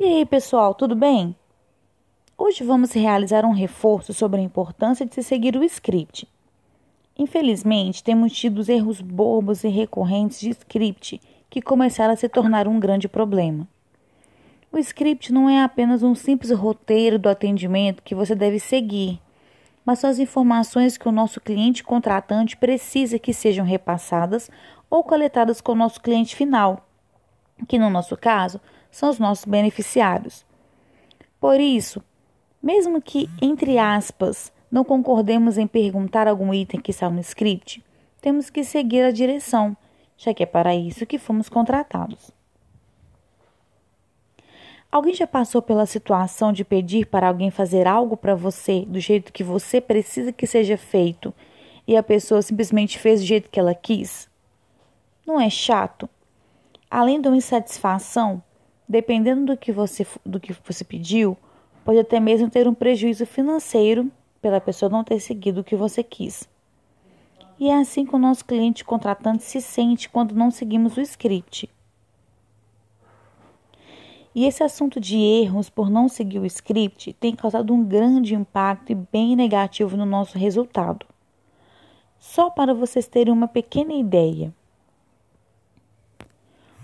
[0.00, 1.36] E aí, pessoal, tudo bem?
[2.38, 6.26] Hoje vamos realizar um reforço sobre a importância de se seguir o script.
[7.18, 11.20] Infelizmente, temos tido erros bobos e recorrentes de script
[11.50, 13.68] que começaram a se tornar um grande problema.
[14.72, 19.20] O script não é apenas um simples roteiro do atendimento que você deve seguir,
[19.84, 24.50] mas são as informações que o nosso cliente contratante precisa que sejam repassadas
[24.88, 26.88] ou coletadas com o nosso cliente final,
[27.68, 28.58] que no nosso caso
[28.90, 30.44] são os nossos beneficiários.
[31.40, 32.02] Por isso,
[32.62, 37.82] mesmo que, entre aspas, não concordemos em perguntar algum item que está no script,
[38.20, 39.76] temos que seguir a direção,
[40.16, 42.30] já que é para isso que fomos contratados.
[44.92, 49.32] Alguém já passou pela situação de pedir para alguém fazer algo para você do jeito
[49.32, 51.32] que você precisa que seja feito
[51.86, 54.28] e a pessoa simplesmente fez do jeito que ela quis?
[55.24, 56.08] Não é chato?
[56.90, 58.42] Além de uma insatisfação,
[58.90, 61.38] dependendo do que você, do que você pediu,
[61.84, 64.10] pode até mesmo ter um prejuízo financeiro
[64.42, 66.48] pela pessoa não ter seguido o que você quis.
[67.56, 71.70] E é assim que o nosso cliente contratante se sente quando não seguimos o script.
[74.34, 78.90] E esse assunto de erros por não seguir o script tem causado um grande impacto
[78.90, 81.06] e bem negativo no nosso resultado.
[82.18, 84.52] Só para vocês terem uma pequena ideia.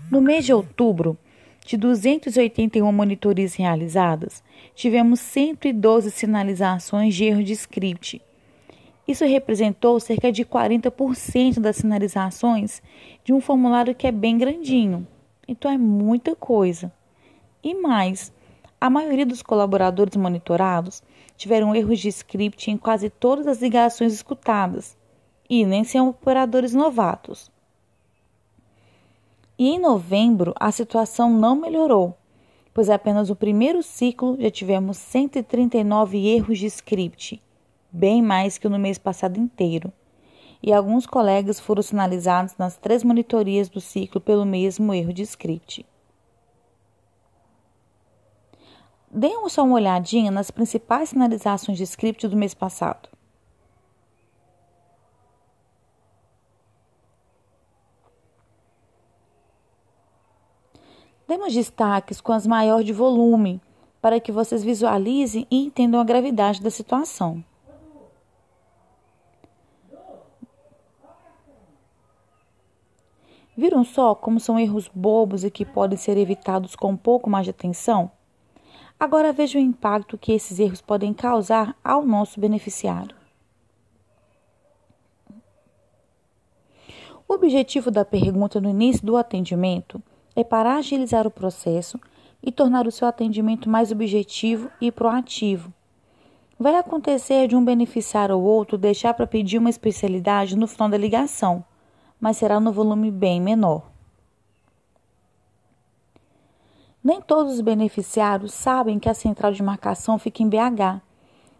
[0.09, 1.17] No mês de outubro,
[1.67, 4.41] de 281 monitorias realizadas,
[4.73, 8.21] tivemos 112 sinalizações de erro de script.
[9.05, 12.81] Isso representou cerca de 40% das sinalizações
[13.21, 15.05] de um formulário que é bem grandinho.
[15.45, 16.89] Então é muita coisa.
[17.61, 18.31] E mais,
[18.79, 21.03] a maioria dos colaboradores monitorados
[21.35, 24.95] tiveram erros de script em quase todas as ligações escutadas,
[25.49, 27.51] e nem são operadores novatos.
[29.59, 32.15] E em novembro a situação não melhorou,
[32.75, 37.41] pois apenas o primeiro ciclo já tivemos 139 erros de script,
[37.91, 39.91] bem mais que no mês passado inteiro.
[40.61, 45.83] E alguns colegas foram sinalizados nas três monitorias do ciclo pelo mesmo erro de script.
[49.09, 53.09] Dêem só uma olhadinha nas principais sinalizações de script do mês passado.
[61.27, 63.61] Demos destaques com as maiores de volume,
[64.01, 67.43] para que vocês visualizem e entendam a gravidade da situação.
[73.57, 77.43] Viram só como são erros bobos e que podem ser evitados com um pouco mais
[77.43, 78.09] de atenção?
[78.99, 83.15] Agora veja o impacto que esses erros podem causar ao nosso beneficiário.
[87.27, 90.01] O objetivo da pergunta no início do atendimento
[90.37, 91.99] é para agilizar o processo
[92.43, 95.73] e tornar o seu atendimento mais objetivo e proativo.
[96.59, 100.97] Vai acontecer de um beneficiário ou outro deixar para pedir uma especialidade no final da
[100.97, 101.65] ligação,
[102.21, 103.89] mas será no volume bem menor.
[107.03, 111.01] Nem todos os beneficiários sabem que a central de marcação fica em BH.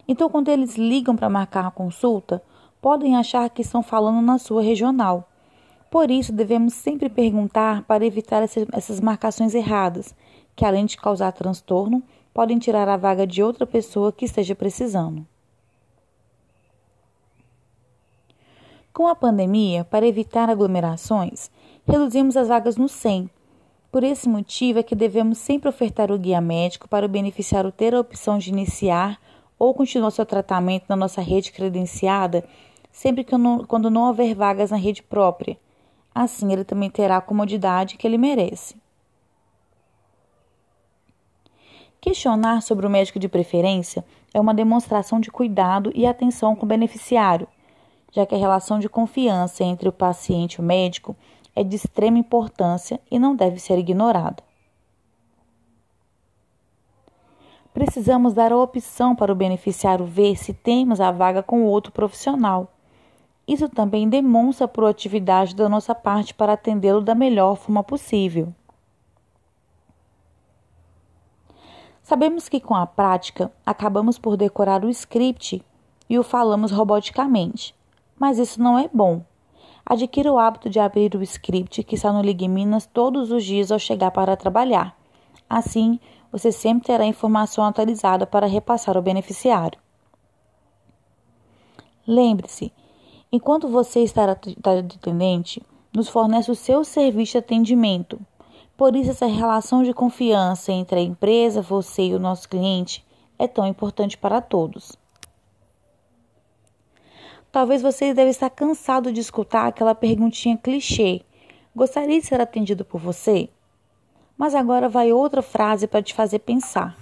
[0.07, 2.43] Então, quando eles ligam para marcar a consulta,
[2.79, 5.27] podem achar que estão falando na sua regional.
[5.89, 10.13] Por isso, devemos sempre perguntar para evitar essas marcações erradas,
[10.55, 12.03] que além de causar transtorno,
[12.33, 15.25] podem tirar a vaga de outra pessoa que esteja precisando.
[18.93, 21.49] Com a pandemia, para evitar aglomerações,
[21.87, 23.29] reduzimos as vagas no SEM.
[23.89, 27.95] Por esse motivo é que devemos sempre ofertar o guia médico para o beneficiário ter
[27.95, 29.19] a opção de iniciar
[29.57, 32.43] ou continuar seu tratamento na nossa rede credenciada,
[32.91, 35.57] sempre que não, quando não houver vagas na rede própria
[36.23, 38.75] assim ele também terá a comodidade que ele merece.
[42.01, 46.69] Questionar sobre o médico de preferência é uma demonstração de cuidado e atenção com o
[46.69, 47.47] beneficiário,
[48.11, 51.15] já que a relação de confiança entre o paciente e o médico
[51.55, 54.43] é de extrema importância e não deve ser ignorada.
[57.73, 62.71] Precisamos dar a opção para o beneficiário ver se temos a vaga com outro profissional
[63.47, 68.53] isso também demonstra a proatividade da nossa parte para atendê-lo da melhor forma possível.
[72.03, 75.63] Sabemos que com a prática acabamos por decorar o script
[76.09, 77.73] e o falamos roboticamente,
[78.19, 79.23] mas isso não é bom.
[79.85, 83.71] Adquira o hábito de abrir o script que está no Ligue Minas todos os dias
[83.71, 84.97] ao chegar para trabalhar.
[85.49, 89.79] Assim, você sempre terá informação atualizada para repassar ao beneficiário.
[92.05, 92.73] Lembre-se
[93.31, 95.61] Enquanto você está atendente,
[95.93, 98.19] nos fornece o seu serviço de atendimento.
[98.77, 103.05] Por isso, essa relação de confiança entre a empresa, você e o nosso cliente
[103.37, 104.95] é tão importante para todos.
[107.51, 111.21] Talvez você deve estar cansado de escutar aquela perguntinha clichê:
[111.75, 113.49] Gostaria de ser atendido por você?
[114.37, 116.95] Mas agora vai outra frase para te fazer pensar.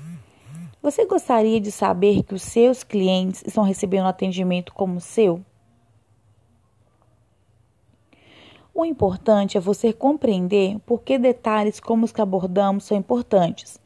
[0.81, 5.44] Você gostaria de saber que os seus clientes estão recebendo atendimento como o seu?
[8.77, 13.80] O importante é você compreender por que detalhes como os que abordamos são importantes.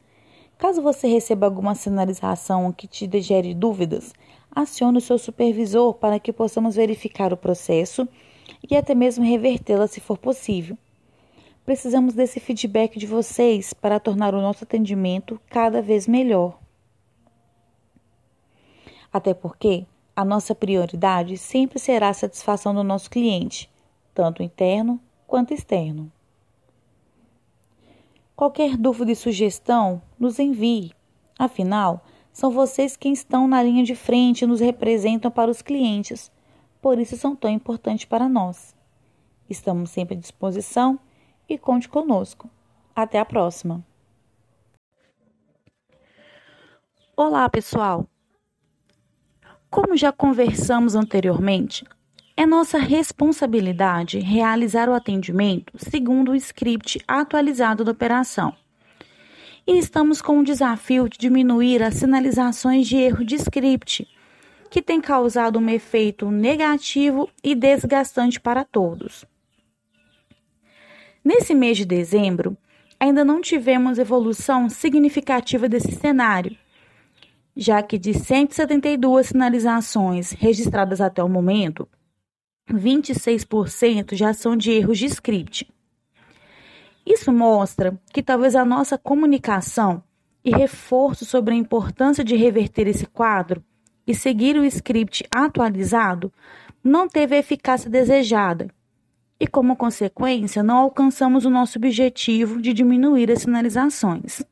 [0.58, 4.12] Caso você receba alguma sinalização que te gere dúvidas,
[4.50, 8.08] acione o seu supervisor para que possamos verificar o processo
[8.68, 10.76] e até mesmo revertê-la se for possível.
[11.64, 16.58] Precisamos desse feedback de vocês para tornar o nosso atendimento cada vez melhor.
[19.12, 23.69] Até porque a nossa prioridade sempre será a satisfação do nosso cliente,
[24.14, 26.10] tanto interno quanto externo.
[28.34, 30.92] Qualquer dúvida e sugestão, nos envie.
[31.38, 36.32] Afinal, são vocês quem estão na linha de frente e nos representam para os clientes.
[36.80, 38.74] Por isso são tão importantes para nós.
[39.48, 40.98] Estamos sempre à disposição
[41.48, 42.48] e conte conosco.
[42.94, 43.84] Até a próxima.
[47.16, 48.06] Olá, pessoal.
[49.70, 51.84] Como já conversamos anteriormente,
[52.40, 58.56] é nossa responsabilidade realizar o atendimento segundo o script atualizado da operação.
[59.66, 64.08] E estamos com o desafio de diminuir as sinalizações de erro de script,
[64.70, 69.26] que tem causado um efeito negativo e desgastante para todos.
[71.22, 72.56] Nesse mês de dezembro,
[72.98, 76.56] ainda não tivemos evolução significativa desse cenário
[77.56, 81.86] já que de 172 sinalizações registradas até o momento,
[82.76, 85.68] 26% já são de erros de script.
[87.04, 90.02] Isso mostra que talvez a nossa comunicação
[90.44, 93.62] e reforço sobre a importância de reverter esse quadro
[94.06, 96.32] e seguir o script atualizado
[96.82, 98.68] não teve a eficácia desejada
[99.38, 104.42] e, como consequência, não alcançamos o nosso objetivo de diminuir as sinalizações.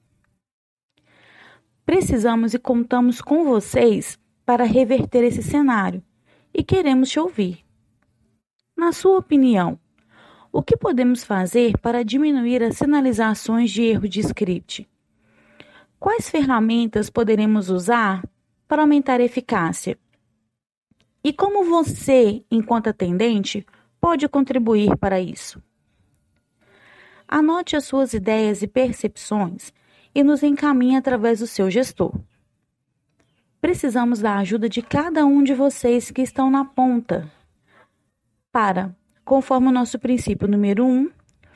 [1.84, 6.02] Precisamos e contamos com vocês para reverter esse cenário
[6.52, 7.67] e queremos te ouvir.
[8.78, 9.76] Na sua opinião,
[10.52, 14.88] o que podemos fazer para diminuir as sinalizações de erro de script?
[15.98, 18.22] Quais ferramentas poderemos usar
[18.68, 19.98] para aumentar a eficácia?
[21.24, 23.66] E como você, enquanto atendente,
[24.00, 25.60] pode contribuir para isso?
[27.26, 29.72] Anote as suas ideias e percepções
[30.14, 32.14] e nos encaminhe através do seu gestor.
[33.60, 37.28] Precisamos da ajuda de cada um de vocês que estão na ponta
[38.52, 41.10] para, conforme o nosso princípio número um,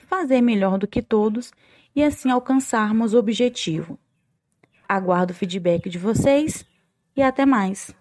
[0.06, 1.52] fazer melhor do que todos
[1.94, 3.98] e assim alcançarmos o objetivo.
[4.88, 6.64] Aguardo o feedback de vocês
[7.16, 7.94] e até mais.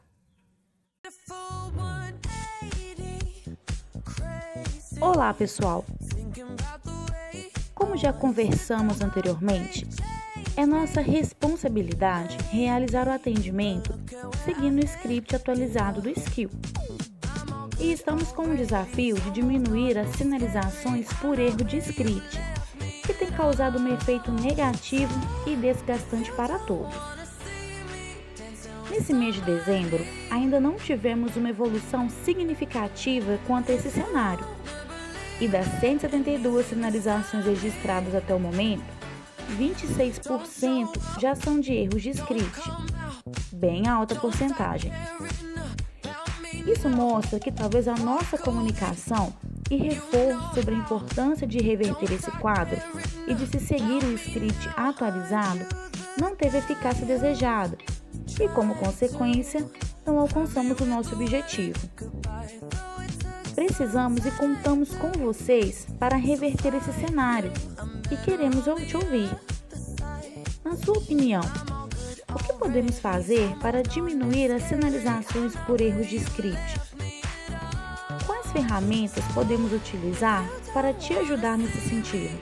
[4.99, 5.85] Olá, pessoal!
[7.73, 9.87] Como já conversamos anteriormente,
[10.55, 13.93] é nossa responsabilidade realizar o atendimento
[14.45, 16.49] seguindo o script atualizado do Skill.
[17.81, 22.39] E estamos com o desafio de diminuir as sinalizações por erro de script,
[23.03, 25.11] que tem causado um efeito negativo
[25.47, 26.93] e desgastante para todos.
[28.91, 34.45] Nesse mês de dezembro, ainda não tivemos uma evolução significativa quanto a esse cenário.
[35.39, 38.83] E das 172 sinalizações registradas até o momento,
[39.57, 42.61] 26% já são de erros de script,
[43.51, 44.91] bem alta porcentagem.
[46.65, 49.33] Isso mostra que talvez a nossa comunicação
[49.69, 52.77] e reforço sobre a importância de reverter esse quadro
[53.27, 55.65] e de se seguir o script atualizado
[56.19, 57.77] não teve a eficácia desejada
[58.39, 59.65] e, como consequência,
[60.05, 61.79] não alcançamos o nosso objetivo.
[63.55, 67.51] Precisamos e contamos com vocês para reverter esse cenário
[68.11, 69.29] e queremos te ouvir.
[70.63, 71.41] Na sua opinião,
[72.33, 76.79] o que podemos fazer para diminuir as sinalizações por erros de script?
[78.25, 82.39] Quais ferramentas podemos utilizar para te ajudar nesse sentido?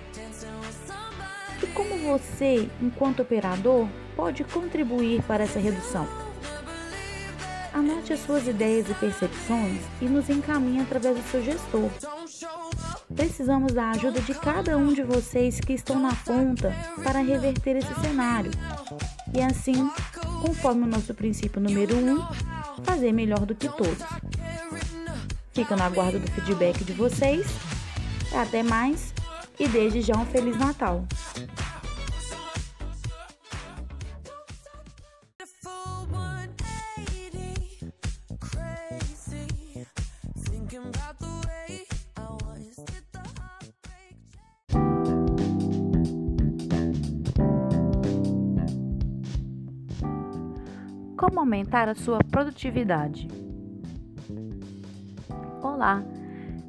[1.62, 6.08] E como você, enquanto operador, pode contribuir para essa redução?
[7.74, 11.90] Anote as suas ideias e percepções e nos encaminhe através do seu gestor.
[13.16, 16.74] Precisamos da ajuda de cada um de vocês que estão na ponta
[17.04, 18.52] para reverter esse cenário.
[19.34, 19.90] E assim,
[20.42, 22.28] conforme o nosso princípio número 1, um,
[22.84, 24.04] fazer melhor do que todos.
[25.54, 27.48] Fica no aguardo do feedback de vocês.
[28.34, 29.14] Até mais
[29.60, 31.06] e desde já um Feliz Natal!
[51.50, 53.28] Aumentar a sua produtividade?
[55.64, 56.04] Olá,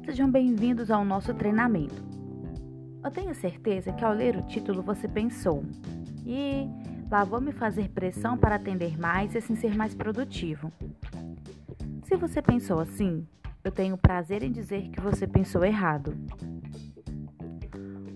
[0.03, 2.03] sejam bem-vindos ao nosso treinamento.
[3.03, 5.63] Eu tenho certeza que ao ler o título você pensou:
[6.25, 6.67] e
[7.11, 10.71] lá vou me fazer pressão para atender mais e assim ser mais produtivo.
[12.05, 13.27] Se você pensou assim,
[13.63, 16.17] eu tenho prazer em dizer que você pensou errado.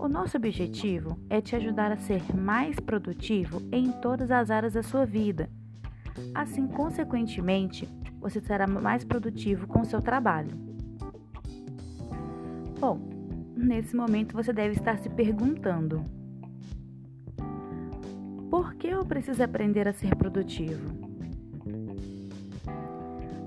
[0.00, 4.82] O nosso objetivo é te ajudar a ser mais produtivo em todas as áreas da
[4.82, 5.48] sua vida.
[6.36, 7.88] Assim, consequentemente,
[8.20, 10.54] você será mais produtivo com seu trabalho.
[12.78, 13.00] Bom,
[13.56, 16.04] nesse momento você deve estar se perguntando:
[18.50, 20.94] por que eu preciso aprender a ser produtivo?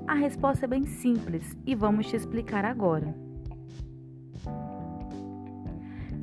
[0.07, 3.13] A resposta é bem simples e vamos te explicar agora.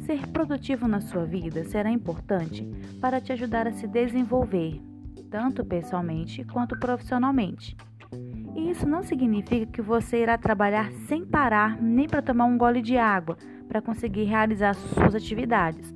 [0.00, 2.68] Ser produtivo na sua vida será importante
[3.00, 4.80] para te ajudar a se desenvolver,
[5.30, 7.76] tanto pessoalmente quanto profissionalmente.
[8.54, 12.80] E isso não significa que você irá trabalhar sem parar nem para tomar um gole
[12.80, 13.37] de água
[13.68, 15.94] para conseguir realizar suas atividades,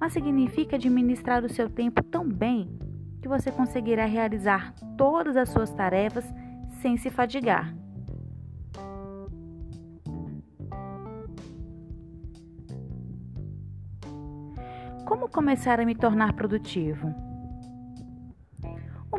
[0.00, 2.76] mas significa administrar o seu tempo tão bem
[3.20, 6.24] que você conseguirá realizar todas as suas tarefas
[6.80, 7.72] sem se fadigar.
[15.06, 17.31] Como começar a me tornar produtivo?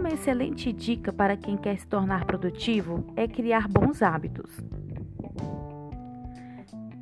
[0.04, 4.52] Uma excelente dica para quem quer se tornar produtivo é criar bons hábitos.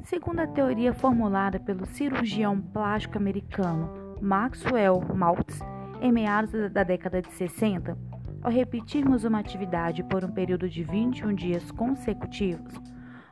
[0.03, 3.89] Segundo a teoria formulada pelo cirurgião plástico americano
[4.21, 5.59] Maxwell Maltz,
[5.99, 7.97] em meados da década de 60,
[8.39, 12.71] ao repetirmos uma atividade por um período de 21 dias consecutivos,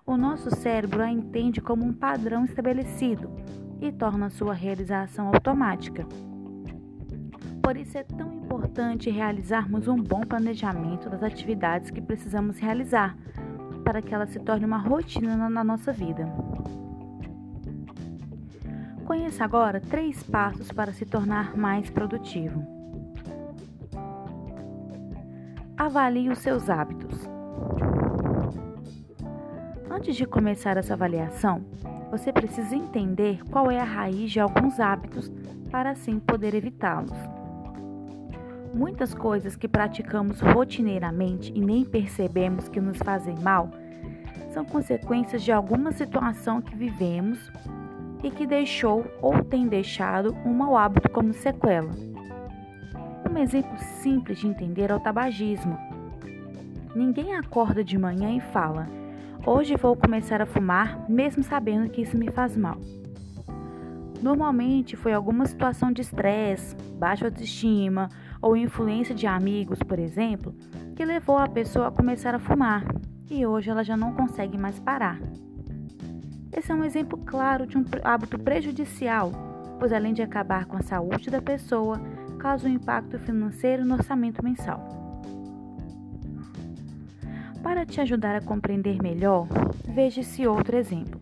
[0.03, 3.29] o nosso cérebro a entende como um padrão estabelecido
[3.79, 6.07] e torna sua realização automática.
[7.69, 13.15] Por isso é tão importante realizarmos um bom planejamento das atividades que precisamos realizar,
[13.83, 16.27] para que ela se torne uma rotina na nossa vida.
[19.05, 22.65] Conheça agora três passos para se tornar mais produtivo.
[25.77, 27.29] Avalie os seus hábitos.
[29.91, 31.63] Antes de começar essa avaliação,
[32.09, 35.31] você precisa entender qual é a raiz de alguns hábitos
[35.69, 37.38] para assim poder evitá-los.
[38.73, 43.71] Muitas coisas que praticamos rotineiramente e nem percebemos que nos fazem mal
[44.53, 47.51] são consequências de alguma situação que vivemos
[48.23, 51.91] e que deixou ou tem deixado um mau hábito como sequela.
[53.29, 55.77] Um exemplo simples de entender é o tabagismo.
[56.95, 58.87] Ninguém acorda de manhã e fala:
[59.45, 62.77] Hoje vou começar a fumar, mesmo sabendo que isso me faz mal.
[64.21, 68.09] Normalmente foi alguma situação de estresse, baixa autoestima
[68.41, 70.53] ou influência de amigos, por exemplo,
[70.95, 72.83] que levou a pessoa a começar a fumar
[73.29, 75.19] e hoje ela já não consegue mais parar.
[76.51, 79.31] Esse é um exemplo claro de um hábito prejudicial,
[79.79, 82.01] pois além de acabar com a saúde da pessoa,
[82.39, 84.87] causa um impacto financeiro no orçamento mensal.
[87.61, 89.47] Para te ajudar a compreender melhor,
[89.85, 91.21] veja esse outro exemplo.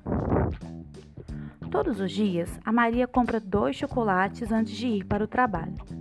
[1.69, 5.96] Todos os dias, a Maria compra dois chocolates antes de ir para o trabalho.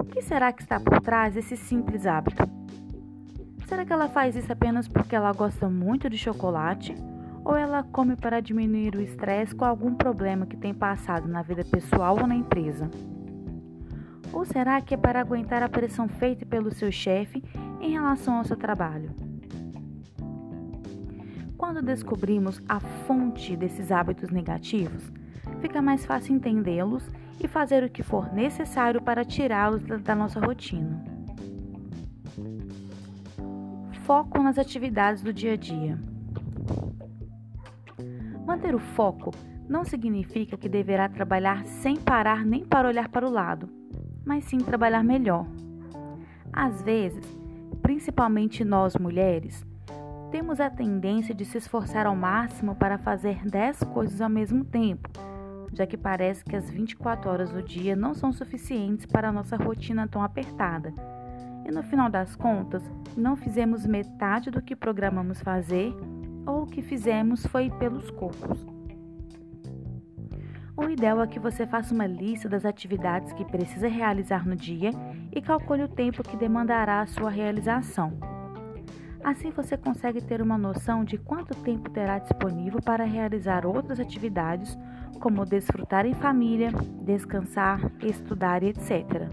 [0.00, 2.42] O que será que está por trás desse simples hábito?
[3.68, 6.94] Será que ela faz isso apenas porque ela gosta muito de chocolate?
[7.44, 11.66] Ou ela come para diminuir o estresse com algum problema que tem passado na vida
[11.66, 12.90] pessoal ou na empresa?
[14.32, 17.44] Ou será que é para aguentar a pressão feita pelo seu chefe
[17.78, 19.10] em relação ao seu trabalho?
[21.58, 25.12] Quando descobrimos a fonte desses hábitos negativos,
[25.60, 27.08] fica mais fácil entendê-los
[27.42, 31.02] e fazer o que for necessário para tirá-los da nossa rotina.
[34.04, 35.98] Foco nas atividades do dia a dia.
[38.46, 39.30] Manter o foco
[39.68, 43.80] não significa que deverá trabalhar sem parar nem para olhar para o lado
[44.24, 45.46] mas sim trabalhar melhor.
[46.52, 47.24] Às vezes,
[47.82, 49.66] principalmente nós mulheres,
[50.30, 55.08] temos a tendência de se esforçar ao máximo para fazer 10 coisas ao mesmo tempo,
[55.72, 59.56] já que parece que as 24 horas do dia não são suficientes para a nossa
[59.56, 60.92] rotina tão apertada.
[61.66, 62.82] E no final das contas,
[63.16, 65.94] não fizemos metade do que programamos fazer
[66.46, 68.66] ou o que fizemos foi pelos cocos.
[70.76, 74.90] O ideal é que você faça uma lista das atividades que precisa realizar no dia
[75.30, 78.18] e calcule o tempo que demandará a sua realização.
[79.22, 84.78] Assim você consegue ter uma noção de quanto tempo terá disponível para realizar outras atividades,
[85.20, 86.72] como desfrutar em família,
[87.04, 89.28] descansar, estudar, etc.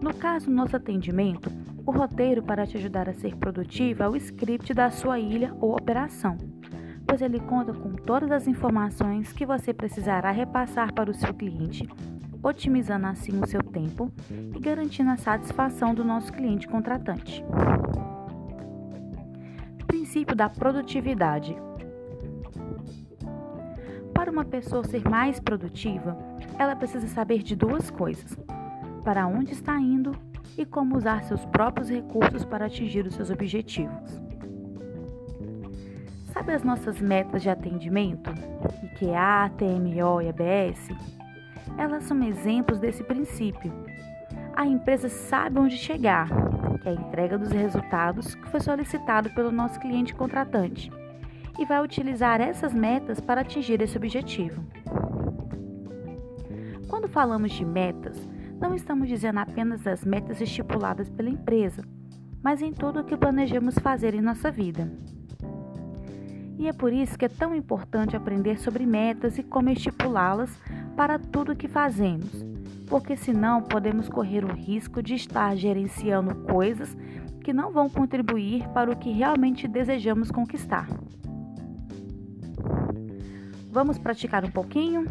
[0.00, 1.52] No caso do nosso atendimento,
[1.84, 5.76] o roteiro para te ajudar a ser produtivo é o script da sua ilha ou
[5.76, 6.36] operação,
[7.06, 11.88] pois ele conta com todas as informações que você precisará repassar para o seu cliente,
[12.42, 17.44] otimizando assim o seu tempo e garantindo a satisfação do nosso cliente contratante.
[19.86, 21.67] Princípio da produtividade.
[24.28, 26.14] Para uma pessoa ser mais produtiva,
[26.58, 28.36] ela precisa saber de duas coisas:
[29.02, 30.14] para onde está indo
[30.54, 34.20] e como usar seus próprios recursos para atingir os seus objetivos.
[36.30, 38.28] Sabe as nossas metas de atendimento,
[38.82, 40.88] IQA, TMO e ABS?
[41.78, 43.72] Elas são exemplos desse princípio.
[44.54, 46.28] A empresa sabe onde chegar,
[46.82, 50.90] que é a entrega dos resultados que foi solicitado pelo nosso cliente contratante,
[51.58, 54.62] e vai utilizar essas metas para atingir esse objetivo.
[56.88, 58.16] Quando falamos de metas,
[58.60, 61.82] não estamos dizendo apenas das metas estipuladas pela empresa,
[62.42, 64.90] mas em tudo o que planejamos fazer em nossa vida.
[66.58, 70.58] E é por isso que é tão importante aprender sobre metas e como estipulá-las
[70.96, 72.44] para tudo o que fazemos,
[72.88, 76.96] porque senão podemos correr o risco de estar gerenciando coisas
[77.44, 80.88] que não vão contribuir para o que realmente desejamos conquistar.
[83.78, 85.04] Vamos praticar um pouquinho?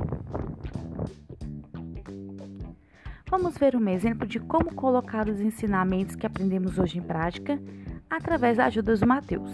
[3.30, 7.58] Vamos ver um exemplo de como colocar os ensinamentos que aprendemos hoje em prática
[8.10, 9.50] através da ajuda do Matheus.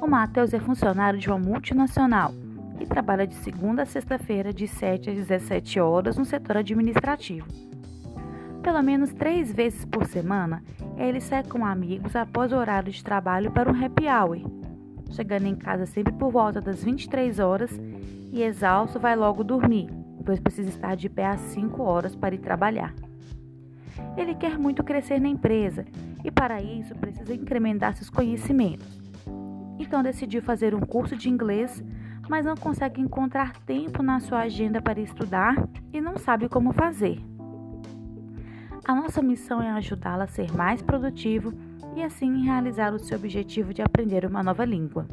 [0.00, 2.32] O Matheus é funcionário de uma multinacional
[2.80, 7.46] e trabalha de segunda a sexta-feira, de 7 às 17 horas, no setor administrativo.
[8.62, 10.64] Pelo menos três vezes por semana,
[10.96, 14.65] ele sai com amigos após o horário de trabalho para um happy hour,
[15.10, 17.70] chegando em casa sempre por volta das 23 horas
[18.32, 19.88] e exausto vai logo dormir
[20.26, 22.92] pois precisa estar de pé às 5 horas para ir trabalhar.
[24.16, 25.86] Ele quer muito crescer na empresa
[26.24, 29.00] e, para isso, precisa incrementar seus conhecimentos.
[29.78, 31.82] Então, decidiu fazer um curso de inglês,
[32.28, 35.54] mas não consegue encontrar tempo na sua agenda para estudar
[35.92, 37.20] e não sabe como fazer.
[38.84, 41.52] A nossa missão é ajudá-la a ser mais produtivo
[41.96, 45.08] e assim realizar o seu objetivo de aprender uma nova língua.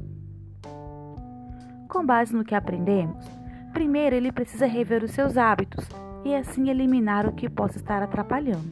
[1.88, 3.44] Com base no que aprendemos,
[3.74, 5.90] Primeiro, ele precisa rever os seus hábitos
[6.24, 8.72] e assim eliminar o que possa estar atrapalhando.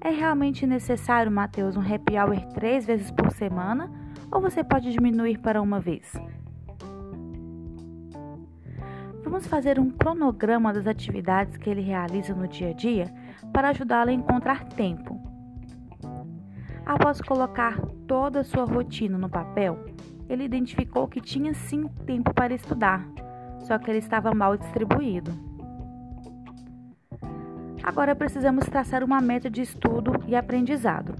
[0.00, 3.90] É realmente necessário, Mateus, um happy hour três vezes por semana
[4.32, 6.10] ou você pode diminuir para uma vez?
[9.22, 13.12] Vamos fazer um cronograma das atividades que ele realiza no dia a dia
[13.52, 15.17] para ajudá-lo a encontrar tempo.
[16.88, 19.78] Após colocar toda a sua rotina no papel,
[20.28, 23.06] ele identificou que tinha sim tempo para estudar
[23.68, 25.30] só que ele estava mal distribuído.
[27.82, 31.14] Agora precisamos traçar uma meta de estudo e aprendizado.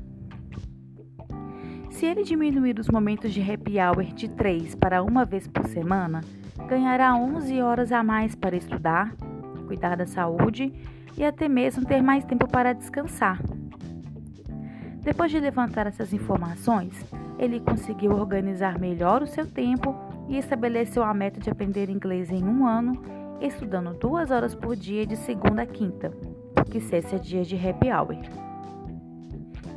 [1.91, 6.21] Se ele diminuir os momentos de happy hour de 3 para uma vez por semana,
[6.69, 9.15] ganhará 11 horas a mais para estudar,
[9.67, 10.73] cuidar da saúde
[11.17, 13.39] e até mesmo ter mais tempo para descansar.
[15.09, 16.93] Depois de levantar essas informações,
[17.39, 19.97] ele conseguiu organizar melhor o seu tempo
[20.29, 23.03] e estabeleceu a meta de aprender inglês em um ano,
[23.41, 26.11] estudando duas horas por dia de segunda a quinta,
[26.55, 28.19] porque sexta é dia de happy hour.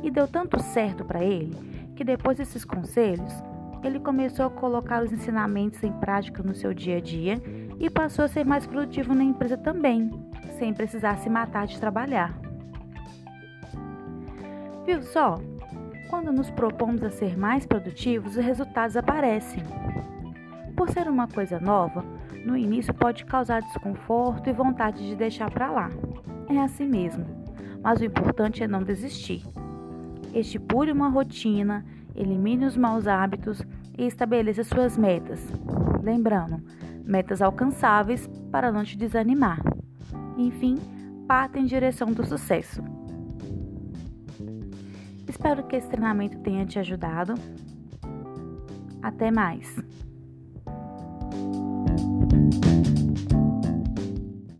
[0.02, 1.56] E deu tanto certo para ele
[1.96, 3.32] que depois desses conselhos,
[3.82, 7.40] ele começou a colocar os ensinamentos em prática no seu dia a dia
[7.80, 10.10] e passou a ser mais produtivo na empresa também,
[10.58, 12.41] sem precisar se matar de trabalhar.
[14.84, 15.38] Viu só?
[16.10, 19.62] Quando nos propomos a ser mais produtivos, os resultados aparecem.
[20.76, 22.04] Por ser uma coisa nova,
[22.44, 25.90] no início pode causar desconforto e vontade de deixar para lá.
[26.48, 27.24] É assim mesmo,
[27.82, 29.42] mas o importante é não desistir.
[30.34, 33.62] Estipule uma rotina, elimine os maus hábitos
[33.96, 35.46] e estabeleça suas metas.
[36.02, 36.60] Lembrando,
[37.04, 39.60] metas alcançáveis para não te desanimar.
[40.36, 40.76] Enfim,
[41.28, 42.82] parta em direção do sucesso.
[45.44, 47.34] Espero que esse treinamento tenha te ajudado.
[49.02, 49.74] Até mais!